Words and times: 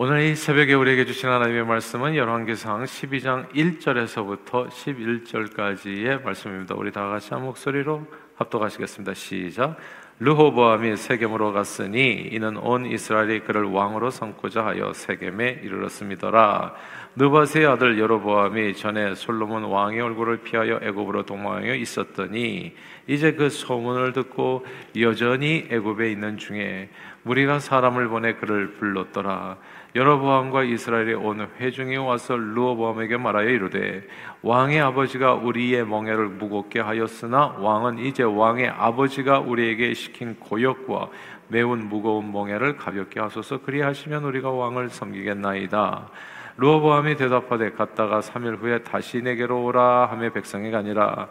오늘 0.00 0.20
이 0.20 0.36
새벽에 0.36 0.74
우리에게 0.74 1.06
주신 1.06 1.28
하나님의 1.28 1.66
말씀은 1.66 2.14
열왕기상 2.14 2.84
12장 2.84 3.52
1절에서부터 3.52 4.68
11절까지의 4.68 6.22
말씀입니다. 6.22 6.76
우리 6.76 6.92
다 6.92 7.08
같이 7.08 7.34
한 7.34 7.42
목소리로 7.42 8.06
합독하시겠습니다. 8.36 9.14
시작. 9.14 9.76
르호보암이 10.20 10.96
세겜으로 10.96 11.52
갔으니 11.52 12.28
이는 12.30 12.56
온 12.58 12.86
이스라엘이 12.86 13.40
그를 13.40 13.64
왕으로 13.64 14.10
삼고자 14.10 14.66
하여 14.66 14.92
세겜에 14.92 15.62
이르렀습니다라. 15.64 16.74
느바스의 17.16 17.66
아들 17.66 17.98
여로보암이 17.98 18.74
전에 18.74 19.16
솔로몬 19.16 19.64
왕의 19.64 20.00
얼굴을 20.00 20.42
피하여 20.42 20.78
애굽으로 20.82 21.24
도망하여 21.24 21.74
있었더니 21.74 22.74
이제 23.08 23.32
그 23.32 23.48
소문을 23.50 24.12
듣고 24.12 24.64
여전히 25.00 25.66
애굽에 25.70 26.10
있는 26.10 26.38
중에 26.38 26.90
무리가 27.22 27.58
사람을 27.58 28.08
보내 28.08 28.34
그를 28.34 28.74
불렀더라. 28.74 29.58
여로보암과 29.98 30.62
이스라엘의 30.62 31.14
온 31.14 31.48
회중이 31.58 31.96
와서 31.96 32.36
르호보암에게 32.36 33.16
말하여 33.16 33.48
이르되 33.48 34.06
왕의 34.42 34.80
아버지가 34.80 35.34
우리의 35.34 35.84
멍에를 35.84 36.28
무겁게 36.28 36.78
하였으나 36.78 37.56
왕은 37.58 37.98
이제 37.98 38.22
왕의 38.22 38.68
아버지가 38.68 39.40
우리에게 39.40 39.94
시킨 39.94 40.36
고역과 40.38 41.08
매운 41.48 41.88
무거운 41.88 42.30
멍에를 42.30 42.76
가볍게 42.76 43.18
하소서 43.18 43.62
그리하시면 43.62 44.22
우리가 44.22 44.52
왕을 44.52 44.90
섬기겠나이다. 44.90 46.08
르호보암이 46.58 47.16
대답하되 47.16 47.72
갔다가 47.72 48.20
3일 48.20 48.60
후에 48.60 48.84
다시 48.84 49.20
내게로 49.20 49.64
오라 49.64 50.06
하며 50.06 50.30
백성이 50.30 50.70
가니라 50.70 51.28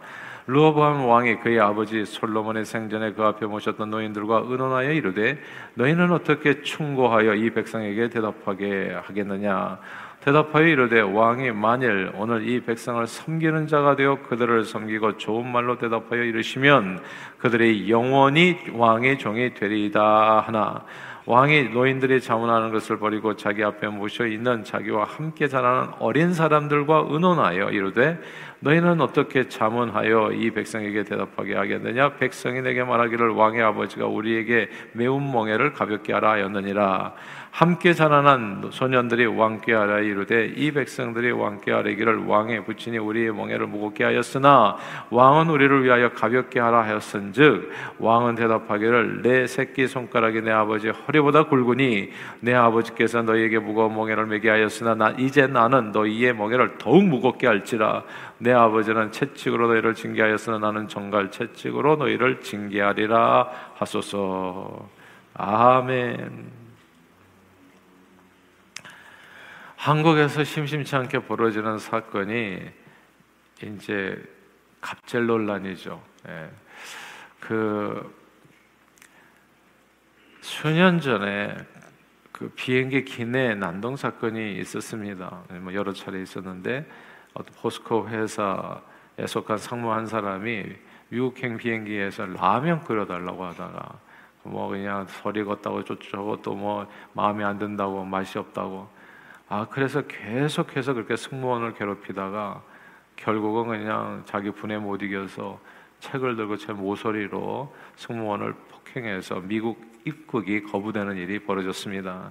르호보암 0.48 1.04
왕이 1.04 1.40
그의 1.40 1.60
아버지 1.60 2.06
솔로몬의 2.06 2.64
생전에 2.64 3.12
그 3.12 3.22
앞에 3.22 3.44
모셨던 3.44 3.90
노인들과 3.90 4.44
의논하여 4.46 4.92
이르되 4.92 5.38
너희는 5.74 6.10
어떻게 6.10 6.62
충고하여 6.62 7.34
이 7.34 7.50
백성에게 7.50 8.08
대답하게 8.08 8.96
하겠느냐? 9.02 9.78
대답하여 10.20 10.66
이르되 10.66 11.00
왕이 11.00 11.50
만일 11.50 12.12
오늘 12.14 12.48
이 12.48 12.60
백성을 12.60 13.06
섬기는 13.06 13.66
자가 13.66 13.94
되어 13.94 14.22
그들을 14.22 14.64
섬기고 14.64 15.18
좋은 15.18 15.46
말로 15.46 15.76
대답하여 15.76 16.22
이르시면 16.22 17.00
그들의 17.36 17.90
영원히 17.90 18.56
왕의 18.72 19.18
종이 19.18 19.52
되리이다 19.52 20.40
하나 20.40 20.82
왕이 21.28 21.64
노인들이 21.74 22.22
자문하는 22.22 22.72
것을 22.72 22.98
버리고 22.98 23.36
자기 23.36 23.62
앞에 23.62 23.88
모셔 23.88 24.26
있는 24.26 24.64
자기와 24.64 25.04
함께 25.04 25.46
자라는 25.46 25.92
어린 25.98 26.32
사람들과 26.32 27.04
의논하여 27.10 27.68
이르되 27.68 28.18
너희는 28.60 29.00
어떻게 29.00 29.48
자문하여 29.48 30.32
이 30.32 30.50
백성에게 30.50 31.04
대답하게 31.04 31.54
하겠느냐? 31.54 32.14
백성이 32.14 32.60
내게 32.60 32.82
말하기를 32.82 33.30
왕의 33.30 33.62
아버지가 33.62 34.06
우리에게 34.06 34.68
매운 34.92 35.30
멍에를 35.30 35.72
가볍게 35.72 36.12
하라 36.12 36.32
하였느니라. 36.32 37.14
함께 37.50 37.92
자라난 37.92 38.68
소년들이 38.70 39.26
왕께 39.26 39.72
하라 39.72 40.00
이르되 40.00 40.52
이 40.54 40.70
백성들이 40.70 41.32
왕께 41.32 41.72
하려기를 41.72 42.26
왕의 42.26 42.64
부친이 42.64 42.98
우리의 42.98 43.32
멍에를 43.32 43.66
무겁게 43.66 44.04
하였으나 44.04 44.76
왕은 45.10 45.48
우리를 45.48 45.82
위하여 45.82 46.10
가볍게 46.10 46.60
하라 46.60 46.82
하였은즉 46.82 47.72
왕은 47.98 48.36
대답하기를 48.36 49.22
내 49.22 49.46
새끼 49.46 49.88
손가락이 49.88 50.42
내 50.42 50.52
아버지 50.52 50.90
허리보다 50.90 51.44
굵으니 51.44 52.10
내 52.40 52.54
아버지께서 52.54 53.22
너희에게 53.22 53.58
무거운 53.58 53.94
멍에를 53.94 54.26
매게 54.26 54.50
하였으나 54.50 54.94
나 54.94 55.10
이제 55.18 55.46
나는 55.46 55.90
너희의 55.90 56.34
멍에를 56.34 56.78
더욱 56.78 57.02
무겁게 57.04 57.46
할지라 57.46 58.04
내 58.38 58.52
아버지는 58.52 59.10
채찍으로 59.10 59.66
너희를 59.68 59.94
징계하였으나 59.94 60.58
나는 60.58 60.86
정갈 60.88 61.30
채찍으로 61.30 61.96
너희를 61.96 62.40
징계하리라 62.40 63.74
하소서 63.74 64.88
아멘. 65.34 66.50
한국에서 69.76 70.44
심심치 70.44 70.96
않게 70.96 71.20
벌어지는 71.20 71.78
사건이 71.78 72.60
이제 73.62 74.22
갑질 74.80 75.26
논란이죠. 75.26 76.02
예. 76.28 76.50
그 77.40 78.14
수년 80.40 81.00
전에 81.00 81.56
그 82.32 82.48
비행기 82.54 83.04
기내 83.04 83.54
난동 83.54 83.96
사건이 83.96 84.58
있었습니다. 84.60 85.42
뭐 85.60 85.74
여러 85.74 85.92
차례 85.92 86.22
있었는데 86.22 86.86
포스코 87.60 88.08
회사에 88.08 89.26
속한 89.26 89.58
상무 89.58 89.92
한 89.92 90.06
사람이 90.06 90.64
미국행 91.08 91.56
비행기에서 91.56 92.26
라면 92.26 92.80
끓여달라고 92.84 93.44
하다가 93.44 93.98
뭐 94.44 94.68
그냥 94.68 95.06
소리 95.06 95.44
걷다고 95.44 95.84
저쩌고 95.84 96.54
뭐 96.54 96.86
마음에 97.12 97.44
안 97.44 97.58
든다고 97.58 98.04
맛이 98.04 98.38
없다고 98.38 98.88
아 99.48 99.66
그래서 99.70 100.02
계속해서 100.02 100.94
그렇게 100.94 101.16
승무원을 101.16 101.74
괴롭히다가 101.74 102.62
결국은 103.16 103.68
그냥 103.68 104.22
자기 104.26 104.50
분에 104.50 104.78
못 104.78 105.02
이겨서 105.02 105.58
책을 106.00 106.36
들고 106.36 106.56
제 106.56 106.72
모서리로 106.72 107.74
승무원을 107.96 108.54
폭행해서 108.70 109.40
미국 109.40 109.80
입국이 110.04 110.62
거부되는 110.62 111.16
일이 111.16 111.38
벌어졌습니다. 111.40 112.30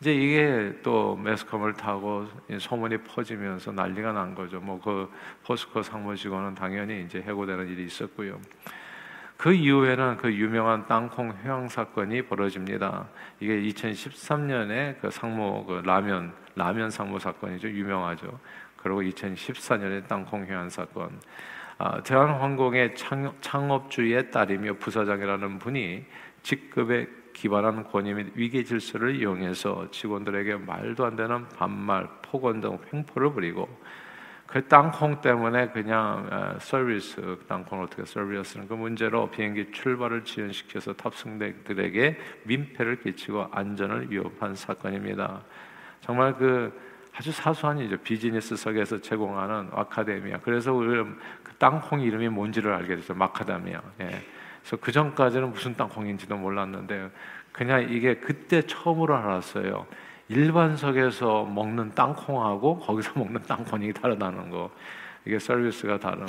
이제 0.00 0.14
이게 0.14 0.78
또 0.82 1.16
매스컴을 1.16 1.74
타고 1.74 2.26
소문이 2.58 2.98
퍼지면서 2.98 3.72
난리가 3.72 4.12
난 4.12 4.34
거죠. 4.34 4.60
뭐 4.60 4.78
그 4.80 5.10
포스코 5.44 5.82
상무 5.82 6.14
직원은 6.14 6.54
당연히 6.54 7.02
이제 7.02 7.20
해고되는 7.20 7.68
일이 7.68 7.84
있었고요. 7.84 8.40
그 9.36 9.52
이후에는 9.52 10.16
그 10.16 10.32
유명한 10.32 10.86
땅콩 10.86 11.32
회항 11.42 11.68
사건이 11.68 12.22
벌어집니다. 12.22 13.08
이게 13.40 13.60
2013년에 13.62 15.00
그 15.00 15.10
상무 15.10 15.64
그 15.66 15.82
라면 15.84 16.32
라면 16.54 16.90
상무 16.90 17.18
사건이죠. 17.18 17.68
유명하죠. 17.68 18.38
그리고 18.76 19.02
2014년에 19.02 20.06
땅콩 20.06 20.44
회항 20.46 20.68
사건. 20.68 21.20
아, 21.78 22.02
대한항공의 22.02 22.96
창, 22.96 23.70
업주의 23.70 24.30
딸이며 24.30 24.74
부사장이라는 24.74 25.58
분이 25.60 26.04
직급에 26.42 27.06
기반한 27.38 27.84
권위 27.84 28.14
및 28.14 28.32
위계 28.34 28.64
질서를 28.64 29.14
이용해서 29.14 29.92
직원들에게 29.92 30.56
말도 30.56 31.04
안 31.04 31.14
되는 31.14 31.48
반말, 31.50 32.08
폭언 32.20 32.60
등 32.60 32.78
횡포를 32.92 33.32
부리고 33.32 33.68
그 34.44 34.66
땅콩 34.66 35.20
때문에 35.20 35.68
그냥 35.68 36.26
어, 36.32 36.56
서비스 36.58 37.38
땅콩을 37.46 37.84
어떻게 37.84 38.04
서비스하는 38.04 38.66
그 38.66 38.74
문제로 38.74 39.30
비행기 39.30 39.70
출발을 39.70 40.24
지연시켜서 40.24 40.94
탑승객들에게 40.94 42.18
민폐를 42.42 43.02
끼치고 43.02 43.48
안전을 43.52 44.10
위협한 44.10 44.56
사건입니다. 44.56 45.42
정말 46.00 46.34
그 46.34 46.72
아주 47.14 47.30
사소한 47.30 47.78
이제 47.78 47.96
비즈니스석에서 47.96 49.00
제공하는 49.00 49.68
아카데미아. 49.72 50.38
그래서 50.42 50.72
우리 50.72 51.04
그 51.44 51.52
땅콩 51.58 52.00
이름이 52.00 52.30
뭔지를 52.30 52.72
알게 52.72 52.96
됐어요. 52.96 53.16
마카다미아. 53.16 53.80
예. 54.00 54.24
그래서 54.68 54.76
그 54.76 54.92
전까지는 54.92 55.52
무슨 55.52 55.74
땅콩인지도 55.74 56.36
몰랐는데 56.36 57.10
그냥 57.52 57.88
이게 57.90 58.16
그때 58.16 58.60
처음으로 58.62 59.16
알았어요. 59.16 59.86
일반석에서 60.28 61.44
먹는 61.46 61.94
땅콩하고 61.94 62.78
거기서 62.80 63.12
먹는 63.18 63.42
땅콩이 63.42 63.94
다르다는 63.94 64.50
거. 64.50 64.70
이게 65.24 65.38
서비스가 65.38 65.98
다른. 65.98 66.26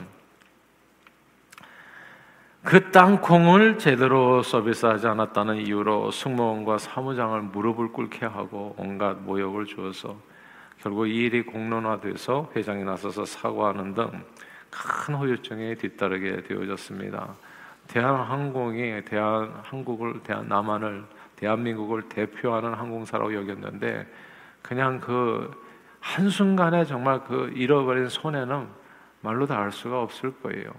그 2.64 2.92
땅콩을 2.92 3.78
제대로 3.78 4.42
서비스하지 4.42 5.08
않았다는 5.08 5.68
이유로 5.68 6.12
승무원과 6.12 6.78
사무장을 6.78 7.42
무릎을 7.42 7.90
꿇게 7.90 8.26
하고 8.26 8.76
온갖 8.78 9.18
모욕을 9.22 9.66
주어서 9.66 10.18
결국 10.82 11.08
이 11.08 11.16
일이 11.16 11.42
공론화돼서 11.44 12.52
회장이 12.56 12.84
나서서 12.86 13.26
사과하는 13.26 13.94
등 13.96 14.24
큰 14.70 15.16
후유증에 15.16 15.76
뒤따르게 15.76 16.44
되어졌습니다. 16.44 17.36
대한항공이 17.90 19.04
대한항국을 19.06 20.22
대한 20.24 20.48
남한을 20.48 21.04
대한민국을 21.36 22.04
대표하는 22.04 22.74
항공사라고 22.74 23.34
여겼는데 23.34 24.08
그냥 24.62 25.00
그 25.00 25.52
한순간에 26.00 26.86
정말 26.86 27.24
그 27.24 27.52
잃어버린 27.56 28.08
손해는 28.08 28.68
말로 29.22 29.46
다 29.46 29.58
알 29.60 29.72
수가 29.72 30.02
없을 30.02 30.32
거예요. 30.42 30.72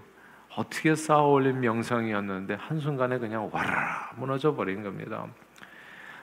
어떻게 0.56 0.94
쌓아 0.94 1.22
올린 1.22 1.60
명성이었는데 1.60 2.54
한순간에 2.54 3.18
그냥 3.18 3.50
와라 3.52 4.10
무너져 4.16 4.54
버린 4.54 4.82
겁니다. 4.82 5.26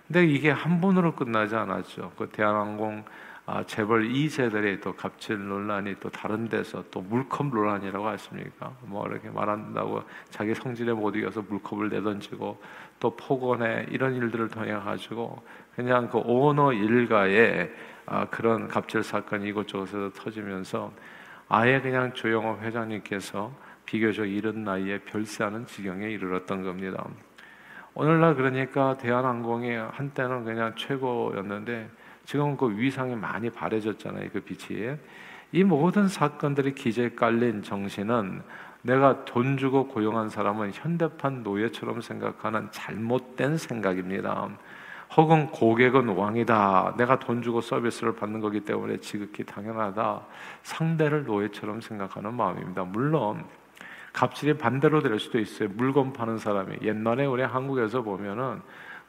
근데 0.08 0.26
이게 0.26 0.52
한 0.52 0.80
번으로 0.80 1.14
끝나지 1.16 1.56
않았죠. 1.56 2.14
그 2.18 2.30
대한항공 2.30 3.04
아, 3.50 3.64
재벌 3.64 4.10
2세들의 4.10 4.82
또 4.82 4.94
갑질 4.94 5.48
논란이 5.48 5.96
또 6.02 6.10
다른 6.10 6.50
데서 6.50 6.84
또 6.92 7.00
물컵 7.00 7.48
논란이라고 7.48 8.06
하십니까? 8.06 8.74
뭐 8.82 9.08
이렇게 9.08 9.30
말한다고 9.30 10.04
자기 10.30 10.54
성질에 10.54 10.92
못 10.92 11.16
이겨서 11.16 11.42
물컵을 11.48 11.88
내던지고 11.88 12.62
또 13.00 13.16
폭언에 13.16 13.86
이런 13.90 14.16
일들을 14.16 14.50
통해 14.50 14.74
가지고 14.74 15.42
그냥 15.74 16.10
그 16.10 16.18
오너 16.18 16.74
일가의 16.74 17.72
아, 18.06 18.26
그런 18.26 18.68
갑질 18.68 19.02
사건이 19.02 19.48
이곳저곳에서 19.48 20.12
터지면서 20.14 20.92
아예 21.48 21.80
그냥 21.80 22.14
조영호 22.14 22.58
회장님께서 22.60 23.54
비교적 23.86 24.26
이른 24.26 24.66
나이에 24.66 25.00
별세하는 25.00 25.66
지경에 25.68 26.10
이르렀던 26.10 26.64
겁니다. 26.64 27.02
오늘날 27.94 28.36
그러니까 28.36 28.98
대한항공이 28.98 29.74
한때는 29.74 30.44
그냥 30.44 30.76
최고였는데 30.76 31.90
지금 32.28 32.58
그 32.58 32.78
위상이 32.78 33.16
많이 33.16 33.50
바래졌잖아요. 33.50 34.32
그 34.34 34.42
빛이. 34.42 34.98
이 35.54 35.64
모든 35.64 36.10
사건들이 36.10 36.76
기저에 36.76 37.12
깔린 37.12 37.64
정신은 37.64 38.42
내가 38.82 39.24
돈 39.24 39.56
주고 39.56 39.88
고용한 39.88 40.28
사람은 40.28 40.72
현대판 40.74 41.44
노예처럼 41.44 42.02
생각하는 42.02 42.68
잘못된 42.72 43.56
생각입니다. 43.56 44.50
혹은 45.16 45.48
고객은 45.52 46.10
왕이다. 46.10 46.96
내가 46.98 47.18
돈 47.18 47.42
주고 47.42 47.62
서비스를 47.62 48.18
받는 48.18 48.42
거기 48.42 48.60
때문에 48.60 48.98
지극히 48.98 49.46
당연하다. 49.46 50.26
상대를 50.64 51.24
노예처럼 51.24 51.80
생각하는 51.80 52.34
마음입니다. 52.34 52.84
물론 52.84 53.46
갑질이 54.12 54.58
반대로 54.58 55.02
될 55.02 55.18
수도 55.18 55.40
있어요. 55.40 55.70
물건 55.76 56.12
파는 56.12 56.40
사람이 56.40 56.80
옛날에 56.82 57.26
우리 57.26 57.44
한국에서 57.44 58.02
보면은 58.02 58.60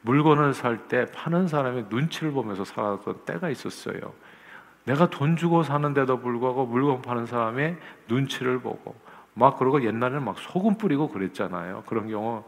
물건을 0.03 0.55
살 0.55 0.89
때 0.89 1.07
파는 1.07 1.49
사람이 1.49 1.87
눈치를 1.91 2.33
보면서 2.33 2.65
살았던 2.65 3.25
때가 3.27 3.51
있었어요. 3.51 4.13
내가 4.85 5.11
돈 5.11 5.37
주고 5.37 5.63
사는데도 5.63 6.21
불구하고 6.21 6.67
물건 6.67 7.03
파는 7.03 7.27
사람의 7.27 7.77
눈치를 8.09 8.61
보고 8.61 8.95
막 9.35 9.59
그러고 9.59 9.85
옛날에는 9.85 10.25
막 10.25 10.39
소금 10.39 10.79
뿌리고 10.79 11.09
그랬잖아요. 11.09 11.85
그런 11.87 12.09
경우 12.09 12.43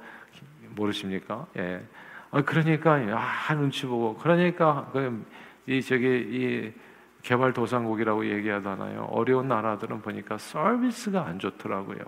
모르십니까? 0.70 1.46
예. 1.58 1.82
아, 2.30 2.42
그러니까 2.42 2.94
아 2.94 3.54
눈치 3.54 3.86
보고 3.86 4.16
그러니까 4.16 4.88
그이 4.92 5.82
저기 5.82 6.06
이 6.06 6.72
개발 7.22 7.52
도상국이라고 7.52 8.26
얘기하잖아요. 8.30 9.08
어려운 9.10 9.48
나라들은 9.48 10.00
보니까 10.00 10.38
서비스가 10.38 11.26
안 11.26 11.38
좋더라고요. 11.38 11.98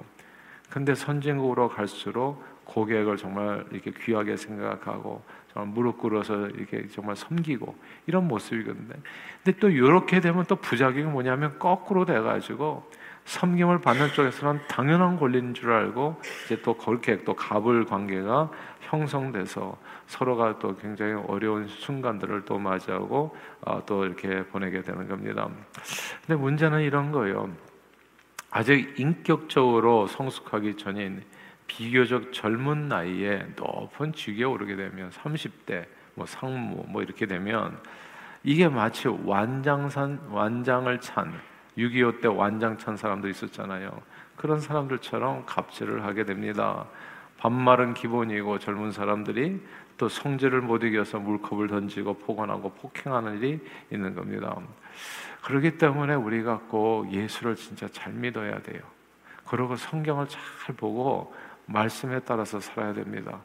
근데 0.71 0.95
선진국으로 0.95 1.69
갈수록 1.69 2.43
고객을 2.73 3.17
정말 3.17 3.65
이렇게 3.71 3.93
귀하게 3.93 4.37
생각하고 4.37 5.23
정말 5.53 5.75
무릎 5.75 5.99
꿇어서 5.99 6.49
이렇게 6.49 6.87
정말 6.89 7.17
섬기고 7.17 7.75
이런 8.07 8.27
모습이거든요. 8.27 8.95
근데 9.45 9.59
또 9.59 9.69
이렇게 9.69 10.21
되면 10.21 10.45
또 10.47 10.57
부작용이 10.57 11.05
뭐냐면 11.05 11.59
거꾸로 11.59 12.05
돼가지고 12.05 12.91
섬김을 13.25 13.81
받는 13.81 14.09
쪽에서는 14.09 14.63
당연한 14.69 15.17
권리인 15.17 15.55
줄 15.55 15.73
알고 15.73 16.21
이제 16.45 16.61
또 16.63 16.75
그렇게 16.77 17.23
또 17.25 17.35
갑을 17.35 17.85
관계가 17.85 18.51
형성돼서 18.81 19.79
서로가 20.07 20.59
또 20.59 20.77
굉장히 20.77 21.13
어려운 21.29 21.69
순간들을 21.69 22.45
또 22.45 22.59
맞이하고 22.59 23.37
어, 23.63 23.83
또 23.87 24.05
이렇게 24.05 24.45
보내게 24.47 24.83
되는 24.83 25.07
겁니다. 25.07 25.49
근데 26.27 26.41
문제는 26.41 26.81
이런 26.81 27.13
거예요. 27.13 27.51
아직 28.51 28.99
인격적으로 28.99 30.07
성숙하기 30.09 30.77
전인 30.77 31.23
비교적 31.67 32.33
젊은 32.33 32.89
나이에 32.89 33.47
높은 33.57 34.13
직위에 34.13 34.45
오르게 34.45 34.77
되면 34.77 35.11
30대 35.11 35.87
뭐 36.15 36.27
상무 36.27 36.85
뭐 36.89 37.03
이렇게 37.03 37.27
되면 37.27 37.79
이게 38.45 38.69
마치 38.69 39.09
완장산 39.09 40.21
완장을 40.31 41.01
찬 41.01 41.33
6.25 41.79 42.21
때 42.21 42.29
완장 42.29 42.77
찬 42.77 42.97
사람도 42.97 43.29
있었잖아요. 43.29 44.03
그런 44.37 44.61
사람들처럼 44.61 45.47
갑질을 45.47 46.05
하게 46.05 46.25
됩니다. 46.25 46.87
반말은 47.39 47.95
기본이고 47.95 48.59
젊은 48.59 48.93
사람들이 48.93 49.61
또 49.97 50.09
성질을 50.09 50.61
못 50.61 50.83
이겨서 50.85 51.19
물컵을 51.19 51.69
던지고 51.69 52.15
폭언하고 52.15 52.71
폭행하는 52.73 53.39
일이 53.39 53.61
있는 53.91 54.15
겁니다. 54.15 54.57
그렇기 55.43 55.79
때문에 55.79 56.15
우리가 56.15 56.61
꼭 56.69 57.13
예수를 57.13 57.57
진짜 57.57 57.89
잘 57.89 58.13
믿어야 58.13 58.61
돼요. 58.63 58.81
그리고 59.47 59.77
성경을 59.77 60.29
잘 60.29 60.75
보고 60.77 61.35
말씀에 61.67 62.21
따라서 62.21 62.61
살아야 62.61 62.93
됩니다. 62.93 63.41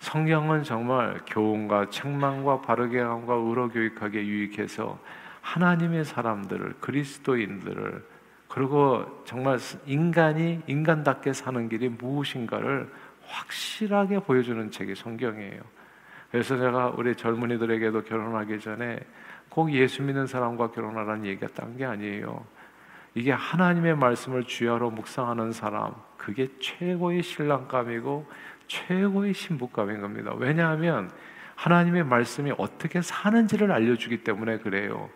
성경은 0.00 0.64
정말 0.64 1.20
교훈과 1.26 1.88
책망과 1.90 2.60
바르게 2.60 3.00
함과 3.00 3.34
의로 3.34 3.68
교육하게 3.68 4.26
유익해서 4.26 4.98
하나님의 5.40 6.04
사람들을 6.04 6.74
그리스도인들을 6.80 8.04
그리고 8.48 9.22
정말 9.24 9.58
인간이 9.86 10.60
인간답게 10.66 11.32
사는 11.32 11.68
길이 11.68 11.88
무엇인가를 11.88 12.88
확실하게 13.26 14.20
보여주는 14.20 14.70
책이 14.70 14.94
성경이에요. 14.94 15.60
그래서 16.30 16.56
제가 16.56 16.94
우리 16.96 17.14
젊은이들에게도 17.16 18.02
결혼하기 18.02 18.60
전에 18.60 19.00
꼭 19.48 19.72
예수 19.72 20.02
믿는 20.02 20.26
사람과 20.26 20.70
결혼하라는 20.70 21.26
얘기가 21.26 21.48
딴 21.54 21.76
게 21.76 21.84
아니에요. 21.84 22.44
이게 23.14 23.32
하나님의 23.32 23.96
말씀을 23.96 24.44
주야로 24.44 24.90
묵상하는 24.90 25.52
사람, 25.52 25.94
그게 26.24 26.48
최고의 26.58 27.22
신랑감이고 27.22 28.26
최고의 28.66 29.34
신부감인 29.34 30.00
겁니다. 30.00 30.32
왜냐하면 30.34 31.10
하나님의 31.54 32.04
말씀이 32.04 32.50
어떻게 32.56 33.02
사는지를 33.02 33.70
알려주기 33.70 34.24
때문에 34.24 34.58
그래요. 34.58 35.10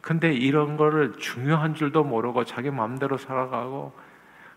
근데 0.00 0.32
이런 0.32 0.76
거를 0.78 1.12
중요한 1.18 1.74
줄도 1.74 2.04
모르고 2.04 2.44
자기 2.44 2.70
마음대로 2.70 3.18
살아가고 3.18 3.92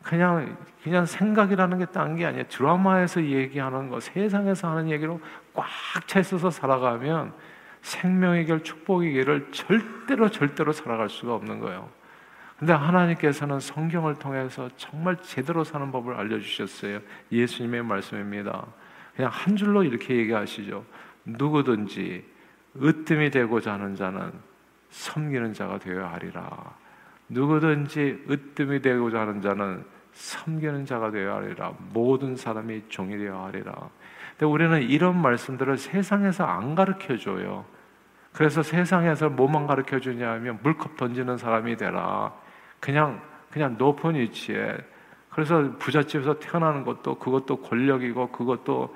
그냥 0.01 0.57
그냥 0.81 1.05
생각이라는 1.05 1.79
게 1.79 1.85
딴 1.87 2.15
게 2.15 2.25
아니야. 2.25 2.43
드라마에서 2.43 3.21
얘기하는 3.23 3.89
거, 3.89 3.99
세상에서 3.99 4.69
하는 4.69 4.89
얘기로 4.89 5.19
꽉 5.53 5.67
차 6.07 6.21
있어서 6.21 6.49
살아가면 6.49 7.33
생명의 7.81 8.45
길, 8.45 8.63
축복의 8.63 9.11
길을 9.11 9.51
절대로 9.51 10.29
절대로 10.31 10.71
살아갈 10.71 11.09
수가 11.09 11.35
없는 11.35 11.59
거예요. 11.59 11.89
근데 12.57 12.73
하나님께서는 12.73 13.59
성경을 13.59 14.15
통해서 14.15 14.69
정말 14.77 15.17
제대로 15.21 15.63
사는 15.63 15.91
법을 15.91 16.15
알려주셨어요. 16.15 16.99
예수님의 17.31 17.83
말씀입니다. 17.83 18.65
그냥 19.15 19.31
한 19.31 19.55
줄로 19.55 19.83
이렇게 19.83 20.15
얘기하시죠. 20.15 20.83
누구든지 21.25 22.25
으뜸이 22.81 23.29
되고자 23.29 23.73
하는 23.73 23.95
자는 23.95 24.31
섬기는 24.89 25.53
자가 25.53 25.77
되어야 25.77 26.11
하리라. 26.13 26.49
누구든지 27.29 28.25
으뜸이 28.29 28.81
되고자 28.81 29.21
하는 29.21 29.41
자는 29.41 29.85
섬기는 30.13 30.85
자가 30.85 31.11
되어야 31.11 31.35
하리라. 31.35 31.73
모든 31.93 32.35
사람이 32.35 32.89
종이 32.89 33.17
되어야 33.17 33.45
하리라. 33.45 33.73
근데 34.31 34.45
우리는 34.45 34.81
이런 34.81 35.21
말씀들을 35.21 35.77
세상에서 35.77 36.45
안 36.45 36.73
가르쳐 36.73 37.17
줘요. 37.17 37.65
그래서 38.33 38.63
세상에서 38.63 39.29
뭐만 39.29 39.67
가르쳐 39.67 39.99
주냐면 39.99 40.59
물컵 40.63 40.97
던지는 40.97 41.37
사람이 41.37 41.75
되라. 41.77 42.33
그냥 42.79 43.21
그냥 43.51 43.75
높은 43.77 44.15
위치에 44.15 44.77
그래서 45.29 45.71
부잣집에서 45.77 46.39
태어나는 46.39 46.83
것도 46.83 47.19
그것도 47.19 47.57
권력이고 47.57 48.31
그것도 48.31 48.95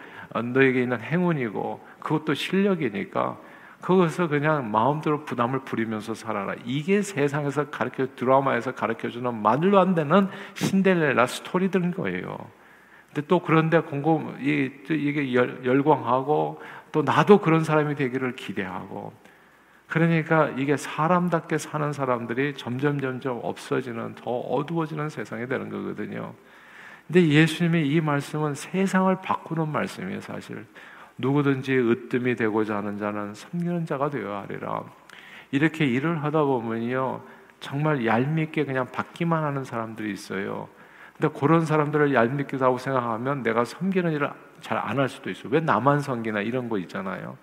너에게 0.54 0.82
있는 0.82 1.00
행운이고 1.00 1.80
그것도 2.00 2.34
실력이니까 2.34 3.38
거기서 3.82 4.28
그냥 4.28 4.72
마음대로 4.72 5.26
부담을 5.26 5.60
부리면서 5.60 6.14
살아라. 6.14 6.56
이게 6.66 7.02
세상에서 7.02 7.70
가르쳐 7.70 8.08
드라마에서 8.16 8.74
가르쳐 8.74 9.10
주는 9.10 9.34
말로 9.42 9.80
안 9.80 9.96
되는 9.96 10.30
신데렐라 10.54 11.26
스토리들인 11.28 11.92
거예요. 11.92 12.38
근데 13.14 13.28
또 13.28 13.40
그런데 13.40 13.80
공고 13.80 14.34
이게 14.40 15.34
열광하고 15.34 16.62
또 16.92 17.02
나도 17.02 17.40
그런 17.40 17.64
사람이 17.64 17.96
되기를 17.96 18.36
기대하고 18.36 19.14
그러니까 19.92 20.48
이게 20.58 20.78
사람답게 20.78 21.58
사는 21.58 21.92
사람들이 21.92 22.54
점점 22.56 23.02
점점 23.02 23.42
없어지는 23.44 24.16
더 24.16 24.32
어두워지는 24.32 25.10
세상이 25.10 25.48
되는 25.48 25.70
거거든요. 25.70 26.34
근데 27.08 27.28
예수님의 27.28 27.90
이 27.90 28.00
말씀은 28.00 28.56
세상을 28.56 29.14
바꾸는 29.22 29.68
말씀이에요, 29.68 30.22
사실. 30.22 30.66
누구든지 31.18 31.76
으뜸이 31.78 32.38
되고자 32.38 32.78
하는 32.78 32.98
자는 32.98 33.34
섬기는 33.34 33.86
자가 33.86 34.10
되어야 34.10 34.44
하리라. 34.44 34.84
이렇게 35.52 35.86
일을 35.86 36.24
하다 36.24 36.46
보면요. 36.46 37.22
정말 37.60 38.06
얄밉게 38.06 38.64
그냥 38.64 38.88
받기만 38.94 39.44
하는 39.44 39.66
사람들이 39.66 40.14
있어요. 40.14 40.70
근데 41.18 41.38
그런 41.38 41.66
사람들을 41.66 42.14
얄밉게다고 42.14 42.78
생각하면 42.78 43.44
내가 43.44 43.66
섬기는 43.66 44.10
일을 44.14 44.32
잘 44.62 44.78
안 44.78 45.00
할 45.00 45.10
수도 45.10 45.30
있어요. 45.30 45.52
왜 45.52 45.60
나만 45.60 46.00
섬기나 46.00 46.40
이런 46.42 46.70
거 46.70 46.78
있잖아요. 46.78 47.38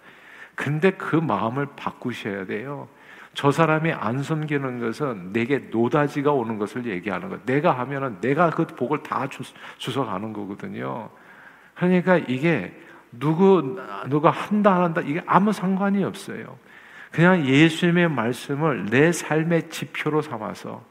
근데 0.58 0.90
그 0.90 1.14
마음을 1.14 1.66
바꾸셔야 1.76 2.44
돼요. 2.46 2.88
저 3.32 3.52
사람이 3.52 3.92
안 3.92 4.24
섬기는 4.24 4.80
것은 4.80 5.32
내게 5.32 5.58
노다지가 5.70 6.32
오는 6.32 6.58
것을 6.58 6.84
얘기하는 6.84 7.28
거. 7.28 7.38
내가 7.46 7.78
하면은 7.78 8.20
내가 8.20 8.50
그 8.50 8.66
복을 8.66 9.04
다 9.04 9.28
주, 9.28 9.44
주워가는 9.76 10.32
거거든요. 10.32 11.10
그러니까 11.76 12.18
이게 12.18 12.76
누구 13.12 13.76
누가 14.08 14.30
한다 14.30 14.74
안 14.74 14.82
한다 14.82 15.00
이게 15.00 15.22
아무 15.26 15.52
상관이 15.52 16.02
없어요. 16.02 16.58
그냥 17.12 17.46
예수님의 17.46 18.08
말씀을 18.08 18.86
내 18.86 19.12
삶의 19.12 19.70
지표로 19.70 20.22
삼아서 20.22 20.84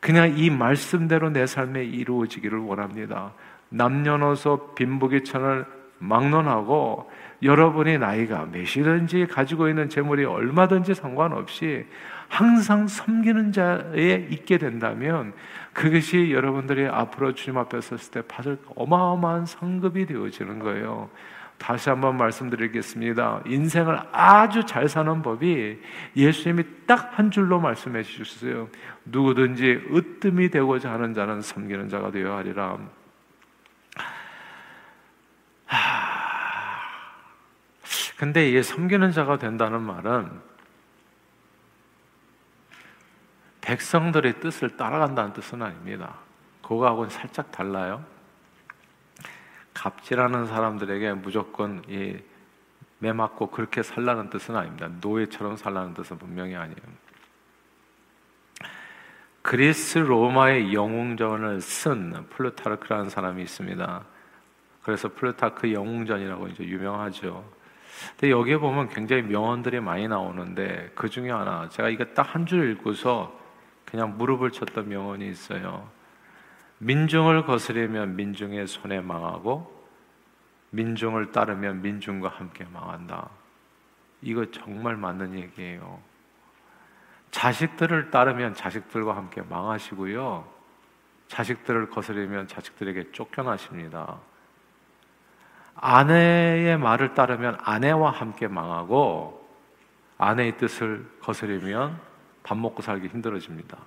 그냥 0.00 0.36
이 0.36 0.50
말씀대로 0.50 1.30
내 1.30 1.46
삶에 1.46 1.84
이루어지기를 1.84 2.58
원합니다. 2.58 3.34
남녀노소 3.68 4.74
빈부귀천을 4.74 5.81
막론하고 6.02 7.10
여러분의 7.42 7.98
나이가 7.98 8.46
몇이든지 8.46 9.26
가지고 9.26 9.68
있는 9.68 9.88
재물이 9.88 10.24
얼마든지 10.24 10.94
상관없이 10.94 11.86
항상 12.28 12.86
섬기는 12.86 13.52
자에 13.52 14.26
있게 14.30 14.58
된다면 14.58 15.32
그것이 15.72 16.32
여러분들이 16.32 16.86
앞으로 16.86 17.34
주님 17.34 17.58
앞에 17.58 17.80
섰을 17.80 18.10
때 18.10 18.22
받을 18.26 18.58
어마어마한 18.74 19.46
상급이 19.46 20.06
되어지는 20.06 20.58
거예요. 20.58 21.10
다시 21.58 21.90
한번 21.90 22.16
말씀드리겠습니다. 22.16 23.42
인생을 23.46 23.96
아주 24.10 24.64
잘 24.64 24.88
사는 24.88 25.22
법이 25.22 25.78
예수님이 26.16 26.64
딱 26.86 27.12
한 27.12 27.30
줄로 27.30 27.60
말씀해 27.60 28.02
주셨어요. 28.02 28.68
누구든지 29.04 29.88
으뜸이 29.92 30.48
되고자 30.48 30.90
하는 30.92 31.12
자는 31.12 31.42
섬기는 31.42 31.88
자가 31.88 32.10
되어야 32.10 32.38
하리라. 32.38 32.78
근데 38.22 38.48
이 38.48 38.62
섬기는 38.62 39.10
자가 39.10 39.36
된다는 39.36 39.82
말은 39.82 40.30
백성들의 43.62 44.38
뜻을 44.38 44.76
따라간다는 44.76 45.32
뜻은 45.32 45.60
아닙니다. 45.60 46.18
그거하고는 46.62 47.10
살짝 47.10 47.50
달라요. 47.50 48.04
갑질하는 49.74 50.46
사람들에게 50.46 51.14
무조건 51.14 51.82
이 51.88 52.16
매 53.02 53.12
맞고 53.12 53.50
그렇게 53.50 53.82
살라는 53.82 54.30
뜻은 54.30 54.54
아닙니다. 54.54 54.88
노예처럼 55.00 55.56
살라는 55.56 55.92
뜻은 55.92 56.18
분명히 56.18 56.54
아니에요. 56.54 56.76
그리스 59.42 59.98
로마의 59.98 60.72
영웅전을 60.72 61.60
쓴 61.60 62.28
플루타르크라는 62.30 63.10
사람이 63.10 63.42
있습니다. 63.42 64.04
그래서 64.84 65.08
플루타크 65.12 65.72
영웅전이라고 65.72 66.46
이제 66.46 66.62
유명하죠. 66.62 67.61
근데 68.10 68.30
여기에 68.30 68.58
보면 68.58 68.88
굉장히 68.88 69.22
명언들이 69.22 69.80
많이 69.80 70.08
나오는데 70.08 70.92
그 70.94 71.08
중에 71.08 71.30
하나 71.30 71.68
제가 71.68 71.88
이거 71.88 72.04
딱 72.06 72.34
한 72.34 72.46
줄 72.46 72.70
읽고서 72.72 73.38
그냥 73.84 74.16
무릎을 74.16 74.50
쳤던 74.52 74.88
명언이 74.88 75.28
있어요. 75.28 75.88
민중을 76.78 77.44
거스르면 77.46 78.16
민중의 78.16 78.66
손에 78.66 79.00
망하고 79.00 79.70
민중을 80.70 81.32
따르면 81.32 81.82
민중과 81.82 82.28
함께 82.28 82.64
망한다. 82.72 83.28
이거 84.22 84.50
정말 84.50 84.96
맞는 84.96 85.38
얘기예요. 85.38 86.00
자식들을 87.30 88.10
따르면 88.10 88.54
자식들과 88.54 89.16
함께 89.16 89.42
망하시고요. 89.42 90.46
자식들을 91.28 91.90
거스르면 91.90 92.46
자식들에게 92.48 93.12
쫓겨나십니다. 93.12 94.18
아내의 95.74 96.78
말을 96.78 97.14
따르면 97.14 97.58
아내와 97.62 98.10
함께 98.10 98.48
망하고 98.48 99.46
아내의 100.18 100.56
뜻을 100.58 101.06
거스르면 101.20 101.98
밥 102.42 102.56
먹고 102.58 102.82
살기 102.82 103.08
힘들어집니다. 103.08 103.78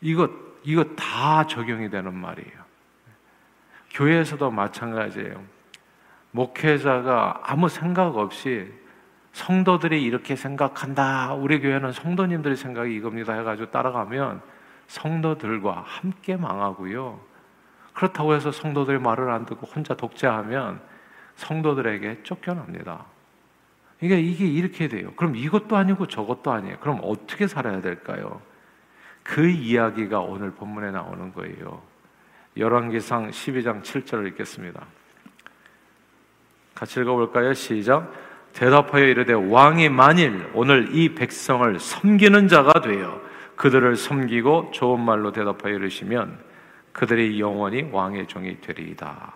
이거 0.00 0.28
이거 0.64 0.84
다 0.96 1.46
적용이 1.46 1.90
되는 1.90 2.14
말이에요. 2.14 2.66
교회에서도 3.90 4.50
마찬가지예요. 4.50 5.42
목회자가 6.32 7.40
아무 7.44 7.68
생각 7.68 8.16
없이 8.16 8.72
성도들이 9.32 10.02
이렇게 10.02 10.34
생각한다. 10.34 11.34
우리 11.34 11.60
교회는 11.60 11.92
성도님들의 11.92 12.56
생각이 12.56 12.94
이겁니다. 12.94 13.34
해가지고 13.34 13.70
따라가면 13.70 14.42
성도들과 14.86 15.84
함께 15.86 16.36
망하고요. 16.36 17.20
그렇다고 17.96 18.34
해서 18.34 18.52
성도들의 18.52 19.00
말을 19.00 19.30
안 19.30 19.46
듣고 19.46 19.66
혼자 19.66 19.94
독재하면 19.94 20.80
성도들에게 21.36 22.24
쫓겨납니다. 22.24 23.06
이게, 24.02 24.20
이게 24.20 24.46
이렇게 24.46 24.86
돼요. 24.86 25.12
그럼 25.16 25.34
이것도 25.34 25.76
아니고 25.76 26.06
저것도 26.06 26.52
아니에요. 26.52 26.76
그럼 26.80 27.00
어떻게 27.02 27.46
살아야 27.46 27.80
될까요? 27.80 28.42
그 29.22 29.48
이야기가 29.48 30.20
오늘 30.20 30.50
본문에 30.50 30.90
나오는 30.90 31.32
거예요. 31.32 31.80
열왕기상 32.58 33.30
12장 33.30 33.82
7절을 33.82 34.28
읽겠습니다. 34.28 34.84
같이 36.74 37.00
읽어볼까요? 37.00 37.54
시작. 37.54 38.12
대답하여 38.52 39.04
이르되 39.04 39.32
왕이 39.32 39.88
만일 39.88 40.50
오늘 40.52 40.94
이 40.94 41.14
백성을 41.14 41.78
섬기는 41.78 42.48
자가 42.48 42.82
되어 42.82 43.22
그들을 43.56 43.96
섬기고 43.96 44.72
좋은 44.72 45.00
말로 45.00 45.32
대답하여 45.32 45.76
이르시면 45.76 46.44
그들이 46.96 47.38
영원히 47.38 47.82
왕의 47.82 48.26
종이 48.26 48.58
되리이다. 48.58 49.34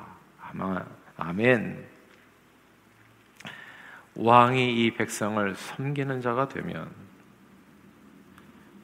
아멘. 1.19 1.85
왕이 4.15 4.83
이 4.83 4.91
백성을 4.95 5.55
섬기는 5.55 6.23
자가 6.23 6.49
되면 6.49 6.91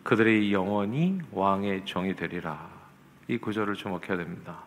그들이 0.02 0.52
영원히 0.52 1.18
왕의 1.33 1.87
종이 1.87 2.14
되리라. 2.14 2.68
이 3.28 3.38
구절을 3.38 3.76
주목해야 3.76 4.18
됩니다. 4.18 4.59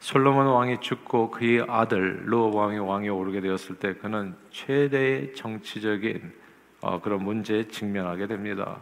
솔로몬 0.00 0.46
왕이 0.46 0.80
죽고 0.80 1.30
그의 1.30 1.66
아들 1.68 2.32
로 2.32 2.50
왕이 2.50 2.78
왕에 2.78 3.10
오르게 3.10 3.42
되었을 3.42 3.76
때 3.76 3.92
그는 3.96 4.34
최대의 4.50 5.34
정치적인 5.34 6.32
어, 6.80 6.98
그런 7.02 7.24
문제에 7.24 7.68
직면하게 7.68 8.26
됩니다. 8.26 8.80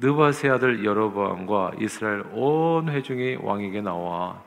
느바세 0.00 0.48
아들 0.48 0.84
여로보암과 0.84 1.72
이스라엘 1.80 2.24
온 2.32 2.88
회중이 2.88 3.38
왕에게 3.42 3.80
나와 3.80 4.40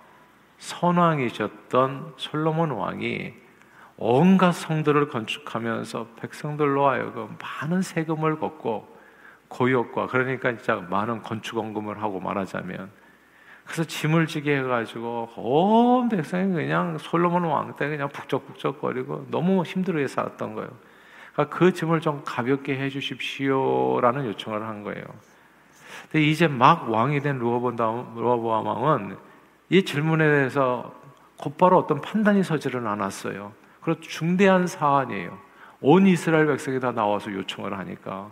선왕이셨던 0.59 2.13
솔로몬 2.15 2.71
왕이 2.71 3.33
온갖 3.97 4.53
성들을 4.53 5.09
건축하면서 5.09 6.07
백성들로 6.15 6.87
하여금 6.87 7.37
많은 7.41 7.81
세금을 7.81 8.39
걷고 8.39 8.87
고역과 9.49 10.07
그러니까 10.07 10.55
진짜 10.55 10.77
많은 10.77 11.21
건축 11.21 11.57
원금을 11.57 12.01
하고 12.01 12.21
말하자면 12.21 12.89
그래서 13.65 13.83
짐을 13.83 14.27
지게 14.27 14.57
해가지고 14.59 15.31
온 15.35 16.07
백성이 16.07 16.53
그냥 16.53 16.97
솔로몬 16.97 17.43
왕 17.43 17.75
때 17.75 17.89
그냥 17.89 18.07
북적북적거리고 18.07 19.27
너무 19.29 19.63
힘들어해 19.63 20.07
살았던 20.07 20.55
거예요. 20.55 20.69
그러니까 21.33 21.57
그 21.57 21.73
짐을 21.73 21.99
좀 21.99 22.21
가볍게 22.25 22.77
해주십시오라는 22.77 24.25
요청을 24.27 24.63
한 24.63 24.83
거예요. 24.83 25.03
근데 26.11 26.25
이제 26.25 26.47
막 26.47 26.89
왕이 26.89 27.21
된 27.21 27.39
루어보암 27.39 28.65
왕은 28.65 29.17
이 29.69 29.83
질문에 29.83 30.27
대해서 30.29 30.93
곧바로 31.37 31.77
어떤 31.77 32.01
판단이 32.01 32.43
서지를 32.43 32.85
않았어요. 32.85 33.53
그리고 33.81 34.01
중대한 34.01 34.67
사안이에요. 34.67 35.37
온 35.79 36.05
이스라엘 36.05 36.47
백성이 36.47 36.79
다 36.79 36.91
나와서 36.91 37.31
요청을 37.31 37.77
하니까 37.79 38.31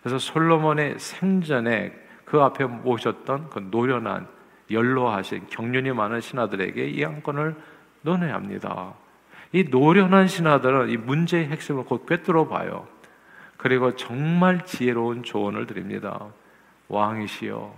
그래서 0.00 0.18
솔로몬의 0.18 0.98
생전에 0.98 1.92
그 2.24 2.40
앞에 2.40 2.66
모셨던 2.66 3.50
그 3.50 3.66
노련한 3.70 4.28
연로하신 4.70 5.46
경륜이 5.48 5.92
많은 5.92 6.20
신하들에게 6.20 6.86
이 6.86 7.04
안건을 7.04 7.56
논해야 8.02 8.34
합니다. 8.34 8.92
이 9.52 9.64
노련한 9.64 10.28
신하들은 10.28 10.90
이 10.90 10.96
문제의 10.96 11.48
핵심을 11.48 11.84
곧 11.84 12.04
꿰뚫어 12.04 12.46
봐요. 12.46 12.86
그리고 13.56 13.96
정말 13.96 14.64
지혜로운 14.64 15.22
조언을 15.22 15.66
드립니다. 15.66 16.26
왕이시여, 16.88 17.74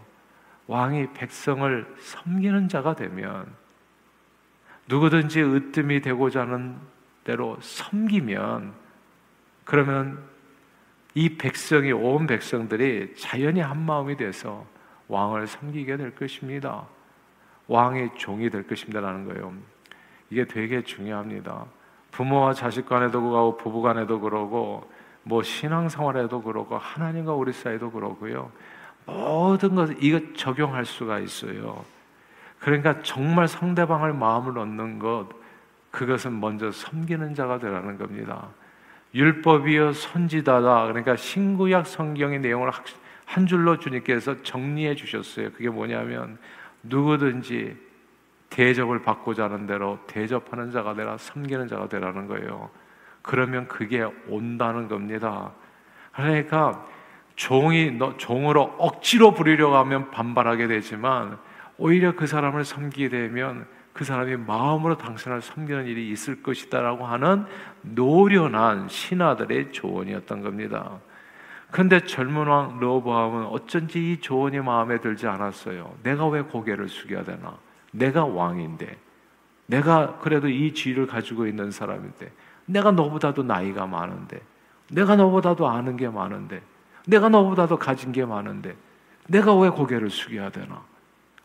왕이 0.66 1.12
백성을 1.14 1.96
섬기는 1.98 2.68
자가 2.68 2.94
되면 2.94 3.46
누구든지 4.86 5.42
으뜸이 5.42 6.00
되고자 6.00 6.42
하는 6.42 6.76
대로 7.24 7.58
섬기면 7.60 8.72
그러면 9.64 10.22
이 11.14 11.36
백성이 11.36 11.92
온 11.92 12.26
백성들이 12.26 13.14
자연히 13.16 13.60
한 13.60 13.84
마음이 13.84 14.16
돼서 14.16 14.66
왕을 15.08 15.46
섬기게 15.46 15.96
될 15.96 16.14
것입니다. 16.14 16.86
왕의 17.66 18.12
종이 18.16 18.48
될 18.50 18.66
것입니다라는 18.66 19.26
거예요. 19.26 19.52
이게 20.30 20.46
되게 20.46 20.82
중요합니다. 20.82 21.66
부모와 22.10 22.54
자식 22.54 22.86
간에도 22.86 23.20
그러고 23.20 23.56
부부 23.56 23.82
간에도 23.82 24.20
그러고 24.20 24.90
뭐 25.22 25.42
신앙생활에도 25.42 26.42
그러고 26.42 26.78
하나님과 26.78 27.34
우리 27.34 27.52
사이도 27.52 27.90
그러고요. 27.90 28.50
모든 29.08 29.74
것을 29.74 29.96
이거 30.00 30.20
적용할 30.34 30.84
수가 30.84 31.18
있어요. 31.18 31.84
그러니까 32.58 33.00
정말 33.02 33.48
상대방을 33.48 34.12
마음을 34.12 34.58
얻는 34.58 34.98
것 34.98 35.28
그것은 35.90 36.38
먼저 36.38 36.70
섬기는 36.70 37.34
자가 37.34 37.58
되라는 37.58 37.96
겁니다. 37.96 38.48
율법이요 39.14 39.94
선지다다. 39.94 40.86
그러니까 40.88 41.16
신구약 41.16 41.86
성경의 41.86 42.40
내용을 42.40 42.70
한 43.24 43.46
줄로 43.46 43.78
주님께서 43.78 44.42
정리해 44.42 44.94
주셨어요. 44.94 45.52
그게 45.52 45.70
뭐냐면 45.70 46.38
누구든지 46.82 47.76
대접을 48.50 49.02
받고자 49.02 49.44
하는 49.44 49.66
대로 49.66 49.98
대접하는 50.06 50.70
자가 50.70 50.94
되라 50.94 51.16
섬기는 51.16 51.68
자가 51.68 51.88
되라는 51.88 52.26
거예요. 52.26 52.70
그러면 53.22 53.66
그게 53.68 54.02
온다는 54.28 54.88
겁니다. 54.88 55.52
그러니까 56.14 56.86
종이 57.38 57.92
너 57.92 58.16
종으로 58.16 58.74
억지로 58.78 59.32
부리려고 59.32 59.76
하면 59.76 60.10
반발하게 60.10 60.66
되지만 60.66 61.38
오히려 61.76 62.16
그 62.16 62.26
사람을 62.26 62.64
섬기게 62.64 63.10
되면 63.10 63.64
그 63.92 64.04
사람이 64.04 64.36
마음으로 64.38 64.98
당신을 64.98 65.40
섬기는 65.40 65.86
일이 65.86 66.10
있을 66.10 66.42
것이다라고 66.42 67.06
하는 67.06 67.46
노련한 67.82 68.88
신하들의 68.88 69.70
조언이었던 69.70 70.42
겁니다. 70.42 70.98
근데 71.70 72.00
젊은 72.00 72.48
왕 72.48 72.80
르호보암은 72.80 73.46
어쩐지 73.46 74.12
이 74.12 74.20
조언이 74.20 74.58
마음에 74.58 74.98
들지 74.98 75.28
않았어요. 75.28 75.94
내가 76.02 76.26
왜 76.26 76.42
고개를 76.42 76.88
숙여야 76.88 77.22
되나? 77.22 77.56
내가 77.92 78.24
왕인데 78.24 78.98
내가 79.66 80.18
그래도 80.18 80.48
이 80.48 80.74
지위를 80.74 81.06
가지고 81.06 81.46
있는 81.46 81.70
사람인데, 81.70 82.32
내가 82.66 82.90
너보다도 82.90 83.44
나이가 83.44 83.86
많은데, 83.86 84.40
내가 84.90 85.14
너보다도 85.14 85.68
아는 85.68 85.96
게 85.96 86.08
많은데, 86.08 86.62
내가 87.08 87.30
너보다도 87.30 87.78
가진 87.78 88.12
게 88.12 88.24
많은데, 88.26 88.76
내가 89.28 89.54
왜 89.54 89.70
고개를 89.70 90.10
숙여야 90.10 90.50
되나? 90.50 90.82